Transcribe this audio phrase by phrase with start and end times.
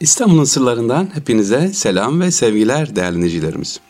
[0.00, 3.80] İstanbul'un sırlarından hepinize selam ve sevgiler değerli dinleyicilerimiz.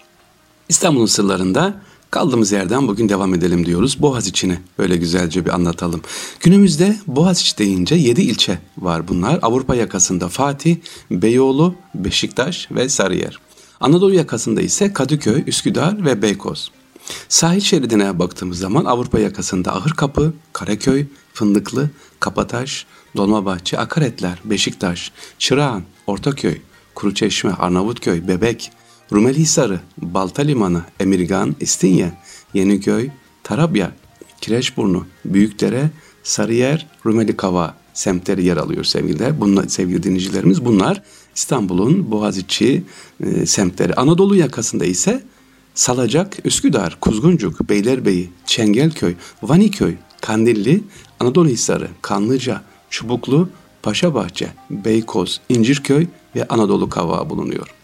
[0.69, 4.03] İstanbul'un sırlarında kaldığımız yerden bugün devam edelim diyoruz.
[4.03, 6.01] Boğaz içini böyle güzelce bir anlatalım.
[6.41, 9.39] Günümüzde Boğaziçi deyince 7 ilçe var bunlar.
[9.43, 10.77] Avrupa yakasında Fatih,
[11.11, 13.41] Beyoğlu, Beşiktaş ve Sarıyer.
[13.81, 16.71] Anadolu yakasında ise Kadıköy, Üsküdar ve Beykoz.
[17.29, 21.91] Sahil şeridine baktığımız zaman Avrupa yakasında Ahırkapı, Karaköy, Fındıklı,
[22.21, 22.87] Kapataş,
[23.17, 26.57] Dolmabahçe, Akaretler, Beşiktaş, Çırağan, Ortaköy,
[26.95, 28.73] Kuruçeşme, Arnavutköy, Bebek,
[29.13, 32.13] Rumelihisarı, Balta Limanı, Emirgan, İstinye,
[32.55, 33.09] Yeniköy,
[33.43, 33.93] Tarabya,
[34.41, 35.91] Kireçburnu, Büyükdere,
[36.23, 40.65] Sarıyer, Rumeli Kava semtleri yer alıyor sevgili Bunlar, sevgili dinleyicilerimiz.
[40.65, 41.03] Bunlar
[41.35, 42.83] İstanbul'un Boğaziçi
[43.21, 43.95] e, semtleri.
[43.95, 45.23] Anadolu yakasında ise
[45.75, 50.85] Salacak, Üsküdar, Kuzguncuk, Beylerbeyi, Çengelköy, Vaniköy, Kandilli,
[51.21, 53.49] Anadolu Hisarı, Kanlıca, Çubuklu,
[53.89, 56.07] Paşabahçe, Beykoz, İncirköy
[56.37, 57.75] ve Anadolu Kavağı bulunuyor.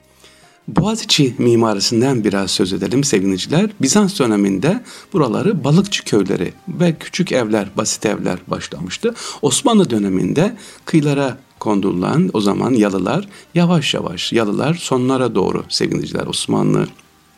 [0.68, 3.70] Boğaziçi mimarisinden biraz söz edelim sevgiliciler.
[3.80, 9.14] Bizans döneminde buraları balıkçı köyleri ve küçük evler, basit evler başlamıştı.
[9.42, 16.86] Osmanlı döneminde kıyılara kondurulan o zaman yalılar yavaş yavaş yalılar sonlara doğru sevgiliciler Osmanlı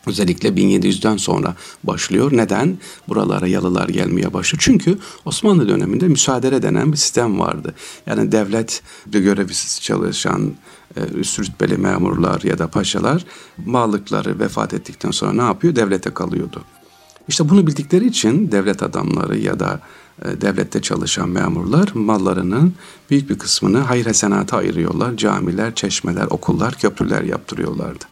[0.07, 1.55] Özellikle 1700'den sonra
[1.85, 2.31] başlıyor.
[2.33, 2.79] Neden?
[3.09, 4.63] Buralara yalılar gelmeye başlıyor.
[4.65, 7.75] Çünkü Osmanlı döneminde müsaade denen bir sistem vardı.
[8.07, 10.53] Yani devlet görevsiz çalışan
[10.97, 13.25] e, üst rütbeli memurlar ya da paşalar
[13.67, 15.77] mallıkları vefat ettikten sonra ne yapıyor?
[15.77, 16.65] Devlete kalıyordu.
[17.29, 19.81] İşte bunu bildikleri için devlet adamları ya da
[20.25, 22.75] e, devlette çalışan memurlar mallarının
[23.11, 25.17] büyük bir kısmını hayır hasenata ayırıyorlar.
[25.17, 28.05] Camiler, çeşmeler, okullar, köprüler yaptırıyorlardı.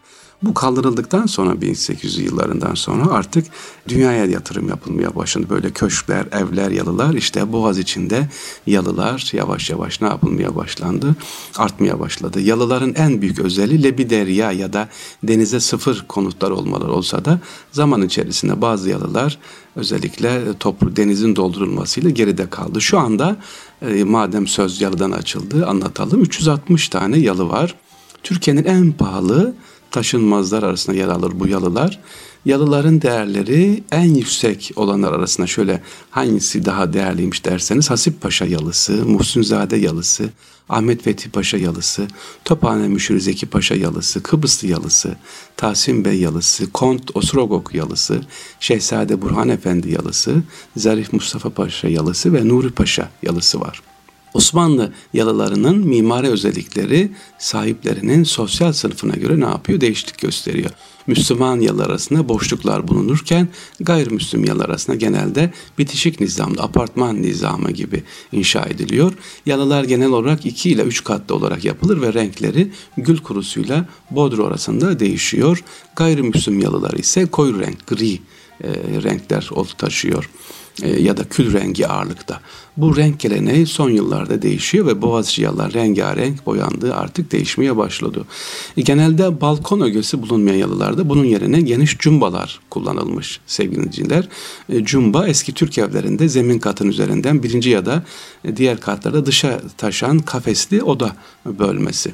[0.45, 3.47] Bu kaldırıldıktan sonra 1800 yıllarından sonra artık
[3.89, 5.47] dünyaya yatırım yapılmaya başladı.
[5.51, 8.29] Böyle köşkler, evler, yalılar işte Boğaz içinde
[8.67, 11.17] yalılar yavaş yavaş ne yapılmaya başlandı?
[11.57, 12.41] Artmaya başladı.
[12.41, 14.89] Yalıların en büyük özelliği lebiderya ya da
[15.23, 17.41] denize sıfır konutlar olmaları olsa da
[17.73, 19.39] zaman içerisinde bazı yalılar
[19.77, 22.81] özellikle toplu denizin doldurulmasıyla geride kaldı.
[22.81, 23.37] Şu anda
[23.83, 26.23] e, madem söz yalıdan açıldı anlatalım.
[26.23, 27.75] 360 tane yalı var.
[28.23, 29.55] Türkiye'nin en pahalı
[29.95, 32.01] taşınmazlar arasında yer alır bu yalılar.
[32.45, 39.77] Yalıların değerleri en yüksek olanlar arasında şöyle hangisi daha değerliymiş derseniz Hasip Paşa yalısı, Muhsinzade
[39.77, 40.31] yalısı,
[40.69, 42.07] Ahmet Fethi Paşa yalısı,
[42.45, 45.17] Tophane Müşir Zeki Paşa yalısı, Kıbrıslı yalısı,
[45.57, 48.21] Tahsin Bey yalısı, Kont Osrogok yalısı,
[48.61, 50.35] Şehzade Burhan Efendi yalısı,
[50.77, 53.94] Zarif Mustafa Paşa yalısı ve Nuri Paşa yalısı var.
[54.35, 59.81] Osmanlı yalılarının mimari özellikleri sahiplerinin sosyal sınıfına göre ne yapıyor?
[59.81, 60.71] Değişiklik gösteriyor.
[61.07, 63.49] Müslüman yalı arasında boşluklar bulunurken
[63.81, 68.03] gayrimüslim yalı arasında genelde bitişik nizamda apartman nizamı gibi
[68.33, 69.13] inşa ediliyor.
[69.47, 75.01] Yalılar genel olarak 2 ile 3 katlı olarak yapılır ve renkleri gül kurusuyla bodro arasında
[75.01, 75.65] değişiyor.
[75.97, 78.19] Gayrimüslim yalılar ise koyu renk, gri
[78.63, 78.69] e,
[79.03, 80.31] renkler taşıyor.
[80.83, 82.41] E, ya da kül rengi ağırlıkta.
[82.77, 88.25] Bu renk geleneği son yıllarda değişiyor ve Boğaziçi yalılar rengarenk boyandığı artık değişmeye başladı.
[88.77, 94.29] E, genelde balkon ögesi bulunmayan yalılarda bunun yerine geniş cumbalar kullanılmış sevgili dinleyiciler.
[94.69, 98.03] E, cumba eski Türk evlerinde zemin katın üzerinden birinci ya da
[98.57, 101.17] diğer katlarda dışa taşan kafesli oda
[101.47, 102.13] bölmesi.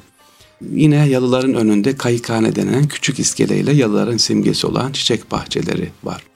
[0.71, 6.30] Yine yalıların önünde kayıkhane denen küçük iskeleyle yalıların simgesi olan çiçek bahçeleri var.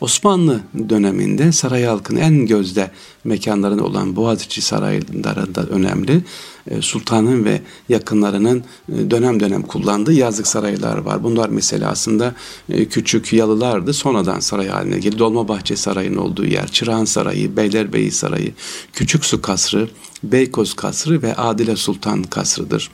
[0.00, 2.90] Osmanlı döneminde saray halkının en gözde
[3.24, 6.22] mekanların olan Boğaziçi saraylarında önemli.
[6.70, 11.24] E, sultanın ve yakınlarının e, dönem dönem kullandığı yazlık saraylar var.
[11.24, 12.34] Bunlar mesela aslında
[12.68, 13.92] e, küçük yalılardı.
[13.92, 15.18] Sonradan saray haline geldi.
[15.18, 18.52] Dolmabahçe Sarayı'nın olduğu yer, Çırağan Sarayı, Beylerbeyi Sarayı,
[18.92, 19.88] Küçük Su Kasrı,
[20.22, 22.90] Beykoz Kasrı ve Adile Sultan Kasrı'dır.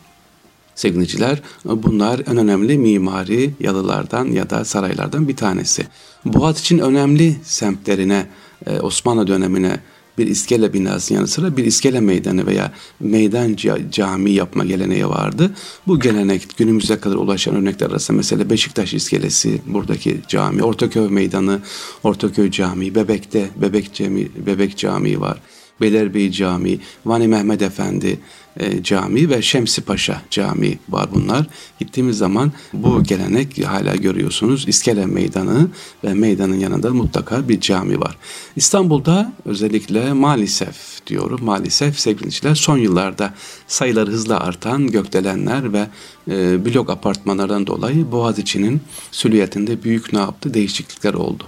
[0.74, 5.86] Sevgiliciler bunlar en önemli mimari yalılardan ya da saraylardan bir tanesi.
[6.24, 8.26] Boğaz için önemli semtlerine
[8.66, 9.80] e, Osmanlı dönemine
[10.18, 13.56] bir iskele binasının yanı sıra bir iskele meydanı veya meydan
[13.90, 15.50] cami yapma geleneği vardı.
[15.86, 21.60] Bu gelenek günümüze kadar ulaşan örnekler arasında mesela Beşiktaş iskelesi, buradaki cami, Ortaköy meydanı,
[22.02, 25.38] Ortaköy Camii, Bebek'te Bebek Cami, Bebek Camii var.
[25.82, 28.18] Beylerbeyi Camii, Vani Mehmet Efendi
[28.56, 31.46] e, Camii ve Şemsi Paşa Camii var bunlar.
[31.78, 34.68] Gittiğimiz zaman bu gelenek hala görüyorsunuz.
[34.68, 35.68] İskele Meydanı
[36.04, 38.16] ve meydanın yanında mutlaka bir cami var.
[38.56, 43.34] İstanbul'da özellikle maalesef diyorum maalesef sevgiliciler son yıllarda
[43.66, 45.86] sayıları hızla artan gökdelenler ve
[46.30, 48.80] e, blok apartmanlardan dolayı Boğaziçi'nin
[49.10, 51.44] süliyetinde büyük ne yaptı değişiklikler oldu.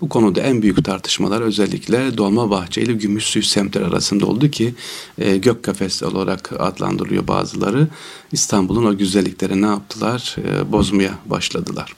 [0.00, 4.74] Bu konuda en büyük tartışmalar özellikle Dolmabahçe ile Gümüşsuyu semtler arasında oldu ki
[5.18, 7.88] e, gök kafes olarak adlandırılıyor bazıları.
[8.32, 10.36] İstanbul'un o güzellikleri ne yaptılar?
[10.38, 11.94] E, bozmaya başladılar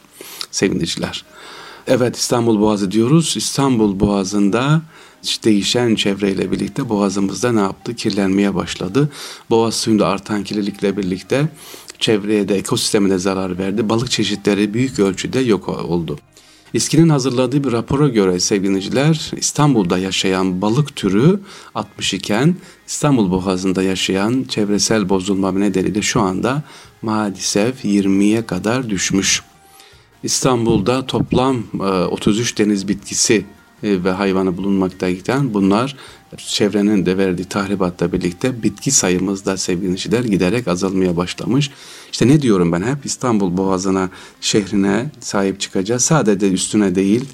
[0.50, 1.25] sevindiciler.
[1.87, 3.35] Evet İstanbul Boğazı diyoruz.
[3.37, 4.82] İstanbul Boğazı'nda
[5.44, 7.94] değişen çevreyle birlikte boğazımızda ne yaptı?
[7.94, 9.08] Kirlenmeye başladı.
[9.50, 11.49] Boğaz suyunda artan kirlilikle birlikte
[11.99, 13.88] çevreye de ekosistemine zarar verdi.
[13.88, 16.19] Balık çeşitleri büyük ölçüde yok oldu.
[16.75, 21.40] İSKİ'nin hazırladığı bir rapora göre sevgiliciler İstanbul'da yaşayan balık türü
[21.75, 22.56] 60 iken
[22.87, 26.62] İstanbul Boğazı'nda yaşayan çevresel bozulma nedeniyle şu anda
[27.02, 29.43] maalesef 20'ye kadar düşmüş.
[30.22, 31.62] İstanbul'da toplam
[32.11, 33.44] 33 e, deniz bitkisi
[33.82, 35.97] ve hayvanı bulunmaktayken bunlar
[36.37, 41.71] çevrenin de verdiği tahribatla birlikte bitki sayımız da sevgili giderek azalmaya başlamış.
[42.12, 44.11] İşte ne diyorum ben hep İstanbul Boğazı'na,
[44.41, 46.05] şehrine sahip çıkacağız.
[46.05, 47.25] Sadece üstüne değil,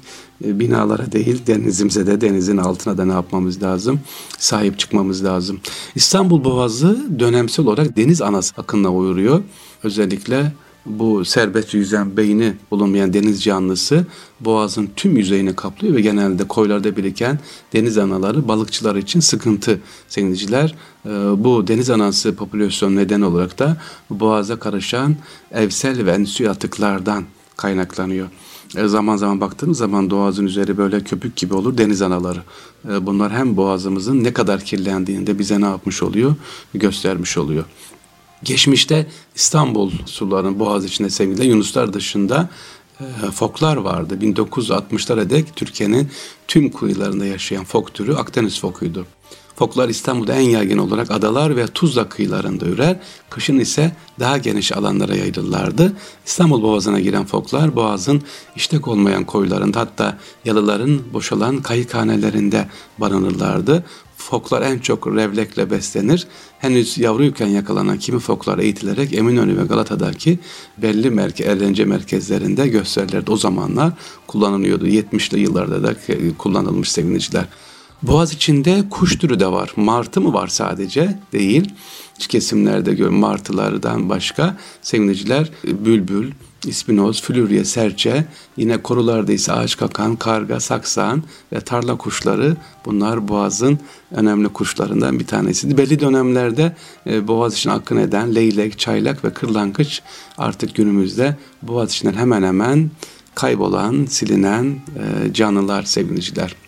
[0.45, 3.99] e, binalara değil, denizimize de, denizin altına da ne yapmamız lazım?
[4.37, 5.59] Sahip çıkmamız lazım.
[5.95, 9.43] İstanbul Boğazı dönemsel olarak deniz anası akınına uyuruyor.
[9.83, 10.51] Özellikle
[10.87, 14.05] bu serbest yüzen beyni bulunmayan deniz canlısı
[14.39, 17.39] boğazın tüm yüzeyini kaplıyor ve genelde koylarda biriken
[17.73, 20.75] deniz anaları balıkçılar için sıkıntı sevgiliciler.
[21.05, 23.77] Ee, bu deniz anası popülasyon neden olarak da
[24.09, 25.15] boğaza karışan
[25.51, 27.23] evsel ve ensü atıklardan
[27.57, 28.27] kaynaklanıyor.
[28.75, 32.39] E, zaman zaman baktığımız zaman boğazın üzeri böyle köpük gibi olur deniz anaları.
[32.89, 36.35] E, bunlar hem boğazımızın ne kadar kirlendiğini de bize ne yapmış oluyor
[36.73, 37.63] göstermiş oluyor.
[38.43, 42.49] Geçmişte İstanbul sularının boğaz içinde sevgili Yunuslar dışında
[42.99, 44.17] e, foklar vardı.
[44.21, 46.09] 1960'lara dek Türkiye'nin
[46.47, 49.05] tüm kıyılarında yaşayan fok türü Akdeniz fokuydu.
[49.57, 52.99] Foklar İstanbul'da en yaygın olarak adalar ve Tuzla kıyılarında ürer.
[53.29, 55.93] Kışın ise daha geniş alanlara yayılırlardı.
[56.25, 58.21] İstanbul Boğazı'na giren foklar boğazın
[58.55, 62.67] işlek olmayan koylarında hatta yalıların boşalan kayıkhanelerinde
[62.97, 63.83] barınırlardı.
[64.17, 66.27] Foklar en çok revlekle beslenir.
[66.59, 70.39] Henüz yavruyken yakalanan kimi foklar eğitilerek Eminönü ve Galata'daki
[70.77, 73.31] belli merke, eğlence merkezlerinde gösterilirdi.
[73.31, 73.93] O zamanlar
[74.27, 74.87] kullanılıyordu.
[74.87, 75.95] 70'li yıllarda da
[76.37, 77.45] kullanılmış seviniciler.
[78.01, 79.71] Boğaz içinde kuş türü de var.
[79.75, 81.19] Martı mı var sadece?
[81.33, 81.71] Değil.
[82.19, 86.31] Kesimlerde gör martılardan başka seviniciler bülbül,
[86.65, 88.25] İspinoz, flürye, serçe,
[88.57, 91.23] yine korularda ise ağaç kakan, karga, saksan
[91.53, 93.79] ve tarla kuşları bunlar boğazın
[94.11, 95.77] önemli kuşlarından bir tanesiydi.
[95.77, 96.75] Belli dönemlerde
[97.07, 100.01] e, boğaz için akın eden leylek, çaylak ve kırlangıç
[100.37, 102.91] artık günümüzde boğaz içinden hemen hemen
[103.35, 106.66] kaybolan, silinen e, canlılar, sevgiliciler.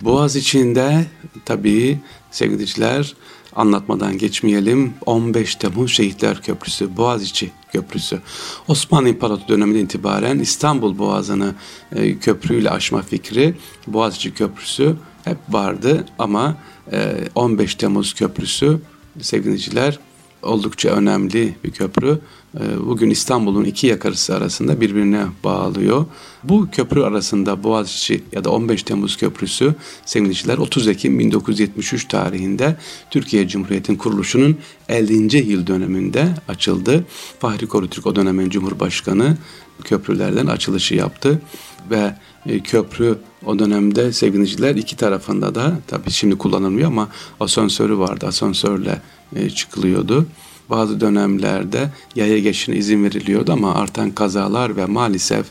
[0.00, 1.06] Boğaz içinde
[1.44, 1.98] tabii
[2.30, 3.14] sevgiliciler
[3.56, 4.94] anlatmadan geçmeyelim.
[5.06, 8.20] 15 Temmuz Şehitler Köprüsü, Boğaziçi Köprüsü.
[8.68, 11.54] Osmanlı İmparatorluğu döneminden itibaren İstanbul Boğazı'nı
[11.96, 13.54] e, köprüyle aşma fikri
[13.86, 16.56] Boğaziçi Köprüsü hep vardı ama
[16.92, 18.78] e, 15 Temmuz Köprüsü
[19.20, 19.98] sevgiliciler
[20.42, 22.18] oldukça önemli bir köprü.
[22.54, 26.04] Ee, bugün İstanbul'un iki yakarısı arasında birbirine bağlıyor.
[26.44, 32.76] Bu köprü arasında Boğaziçi ya da 15 Temmuz Köprüsü sevgiliciler 30 Ekim 1973 tarihinde
[33.10, 34.56] Türkiye Cumhuriyeti'nin kuruluşunun
[34.88, 35.36] 50.
[35.36, 37.04] yıl döneminde açıldı.
[37.38, 39.36] Fahri Korutürk o dönemin Cumhurbaşkanı
[39.84, 41.42] köprülerden açılışı yaptı
[41.90, 42.14] ve
[42.46, 47.08] e, köprü o dönemde sevgiliciler iki tarafında da tabii şimdi kullanılmıyor ama
[47.40, 48.26] asansörü vardı.
[48.26, 49.00] Asansörle
[49.56, 50.26] çıkılıyordu.
[50.70, 55.46] Bazı dönemlerde yaya geçişine izin veriliyordu ama artan kazalar ve maalesef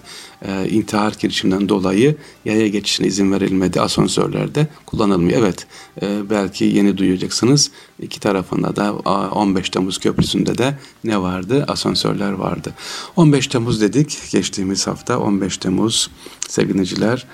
[0.45, 2.15] e, intihar girişiminden dolayı
[2.45, 3.81] yaya geçişine izin verilmedi.
[3.81, 5.39] Asansörlerde kullanılmıyor.
[5.39, 5.67] Evet
[6.01, 7.71] e, belki yeni duyacaksınız.
[8.01, 11.65] İki tarafında da 15 Temmuz Köprüsü'nde de ne vardı?
[11.67, 12.73] Asansörler vardı.
[13.15, 16.09] 15 Temmuz dedik geçtiğimiz hafta 15 Temmuz
[16.47, 17.25] sevgiliciler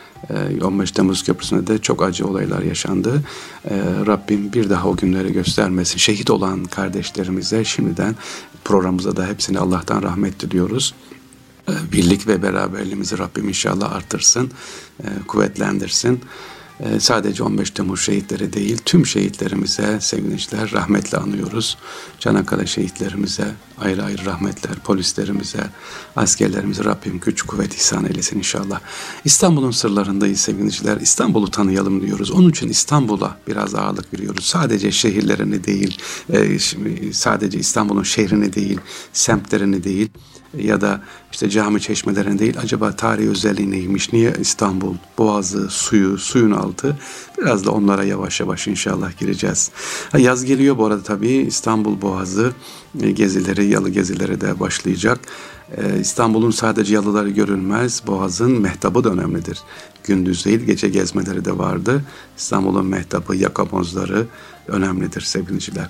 [0.63, 3.23] 15 Temmuz Köprüsü'nde de çok acı olaylar yaşandı.
[3.65, 5.97] E, Rabbim bir daha o günleri göstermesin.
[5.97, 8.15] Şehit olan kardeşlerimize şimdiden
[8.63, 10.93] programımıza da hepsini Allah'tan rahmet diliyoruz.
[11.69, 14.51] E, birlik ve beraberliğimizi Rabbim inşallah artırsın,
[15.03, 16.21] e, kuvvetlendirsin.
[16.79, 21.77] Ee, sadece 15 Temmuz şehitleri değil tüm şehitlerimize sevinçler rahmetle anıyoruz.
[22.19, 25.59] Çanakkale şehitlerimize ayrı ayrı rahmetler, polislerimize,
[26.15, 28.79] askerlerimize Rabbim güç kuvvet ihsan eylesin inşallah.
[29.25, 30.97] İstanbul'un sırlarındayız sevgiliciler.
[30.97, 32.31] İstanbul'u tanıyalım diyoruz.
[32.31, 34.45] Onun için İstanbul'a biraz ağırlık veriyoruz.
[34.45, 35.97] Sadece şehirlerini değil,
[36.33, 36.59] e,
[37.13, 38.79] sadece İstanbul'un şehrini değil,
[39.13, 40.09] semtlerini değil,
[40.57, 44.13] ya da işte cami çeşmelerin değil acaba tarihi özelliği neymiş?
[44.13, 46.97] Niye İstanbul, Boğazı, suyu, suyun altı?
[47.37, 49.71] Biraz da onlara yavaş yavaş inşallah gireceğiz.
[50.17, 52.53] Yaz geliyor bu arada tabii İstanbul Boğazı
[53.01, 55.19] e, gezileri, yalı gezileri de başlayacak.
[55.77, 59.59] Ee, İstanbul'un sadece yalıları görülmez, Boğaz'ın mehtabı da önemlidir.
[60.03, 62.03] Gündüz değil gece gezmeleri de vardı.
[62.37, 64.25] İstanbul'un mehtabı, yakamozları
[64.67, 65.89] önemlidir sevgiliciler.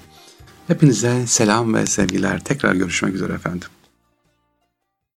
[0.67, 2.43] Hepinize selam ve sevgiler.
[2.43, 3.67] Tekrar görüşmek üzere efendim.